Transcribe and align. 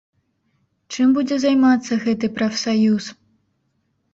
Чым 0.95 1.07
будзе 1.17 1.37
займацца 1.45 1.93
гэты 2.07 2.27
прафсаюз? 2.39 3.05